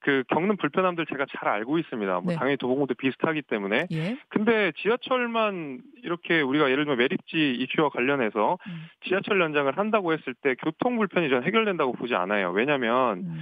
그 0.00 0.22
겪는 0.28 0.56
불편함들 0.58 1.06
제가 1.06 1.26
잘 1.36 1.48
알고 1.48 1.78
있습니다. 1.78 2.12
뭐 2.20 2.32
네. 2.32 2.36
당연히 2.36 2.56
도봉구도 2.56 2.94
비슷하기 2.94 3.42
때문에. 3.42 3.88
예? 3.90 4.18
근데 4.28 4.72
지하철만 4.76 5.80
이렇게 6.04 6.40
우리가 6.40 6.70
예를 6.70 6.84
들면 6.84 6.98
매립지 6.98 7.54
이슈와 7.54 7.88
관련해서 7.88 8.58
음. 8.66 8.86
지하철 9.04 9.40
연장을 9.40 9.76
한다고 9.76 10.12
했을 10.12 10.34
때 10.34 10.54
교통 10.62 10.98
불편이 10.98 11.28
전 11.30 11.42
해결된다고 11.42 11.92
보지 11.92 12.14
않아요. 12.14 12.52
왜냐하면 12.52 13.18
음. 13.18 13.40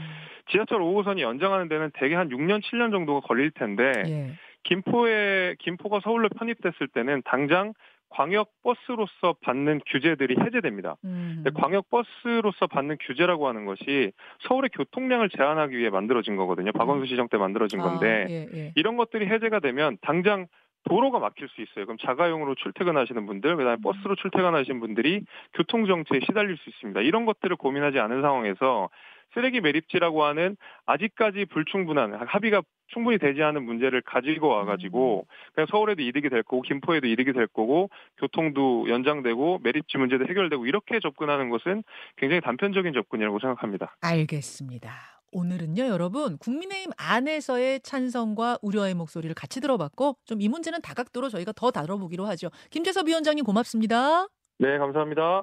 지하철 0.50 0.78
5호선이 0.78 1.20
연장하는 1.20 1.68
데는 1.68 1.90
대개 1.94 2.14
한 2.14 2.30
6년 2.30 2.62
7년 2.62 2.90
정도가 2.90 3.20
걸릴 3.26 3.50
텐데 3.50 3.92
예. 4.06 4.32
김포에 4.62 5.56
김포가 5.58 6.00
서울로 6.02 6.28
편입됐을 6.28 6.88
때는 6.88 7.22
당장 7.24 7.72
광역 8.08 8.50
버스로서 8.62 9.34
받는 9.42 9.80
규제들이 9.86 10.36
해제됩니다. 10.40 10.96
음. 11.04 11.44
광역 11.54 11.90
버스로서 11.90 12.66
받는 12.66 12.98
규제라고 13.00 13.48
하는 13.48 13.66
것이 13.66 14.12
서울의 14.48 14.70
교통량을 14.74 15.28
제한하기 15.30 15.76
위해 15.76 15.90
만들어진 15.90 16.36
거거든요. 16.36 16.70
음. 16.70 16.72
박원순 16.72 17.06
시정 17.06 17.28
때 17.28 17.36
만들어진 17.36 17.80
아, 17.80 17.84
건데 17.84 18.24
아, 18.26 18.30
예, 18.30 18.48
예. 18.54 18.72
이런 18.76 18.96
것들이 18.96 19.26
해제가 19.26 19.60
되면 19.60 19.98
당장 20.02 20.46
도로가 20.88 21.18
막힐 21.18 21.48
수 21.48 21.60
있어요. 21.60 21.84
그럼 21.84 21.98
자가용으로 21.98 22.54
출퇴근하시는 22.54 23.26
분들, 23.26 23.56
그다음에 23.56 23.76
음. 23.78 23.82
버스로 23.82 24.14
출퇴근하시는 24.14 24.80
분들이 24.80 25.22
교통 25.52 25.86
정체에 25.86 26.20
시달릴 26.24 26.56
수 26.58 26.70
있습니다. 26.70 27.00
이런 27.00 27.26
것들을 27.26 27.56
고민하지 27.56 27.98
않은 27.98 28.22
상황에서 28.22 28.88
쓰레기 29.34 29.60
매립지라고 29.60 30.24
하는 30.24 30.56
아직까지 30.86 31.46
불충분한 31.46 32.14
합의가 32.26 32.62
충분히 32.88 33.18
되지 33.18 33.42
않은 33.42 33.64
문제를 33.64 34.00
가지고 34.02 34.48
와가지고 34.48 35.26
음. 35.28 35.52
그냥 35.54 35.66
서울에도 35.70 36.02
이득이 36.02 36.28
될 36.28 36.42
거고 36.42 36.62
김포에도 36.62 37.06
이득이 37.06 37.32
될 37.32 37.46
거고 37.48 37.90
교통도 38.18 38.88
연장되고 38.88 39.60
매립지 39.62 39.98
문제도 39.98 40.24
해결되고 40.24 40.66
이렇게 40.66 41.00
접근하는 41.00 41.50
것은 41.50 41.82
굉장히 42.16 42.40
단편적인 42.40 42.92
접근이라고 42.92 43.40
생각합니다. 43.40 43.96
알겠습니다. 44.02 44.92
오늘은요, 45.32 45.82
여러분, 45.88 46.38
국민의힘 46.38 46.92
안에서의 46.96 47.80
찬성과 47.80 48.58
우려의 48.62 48.94
목소리를 48.94 49.34
같이 49.34 49.60
들어봤고, 49.60 50.16
좀 50.24 50.40
이 50.40 50.48
문제는 50.48 50.80
다각도로 50.80 51.28
저희가 51.28 51.52
더 51.52 51.70
다뤄보기로 51.72 52.24
하죠. 52.26 52.48
김재섭 52.70 53.08
위원장님 53.08 53.44
고맙습니다. 53.44 54.28
네, 54.58 54.78
감사합니다. 54.78 55.42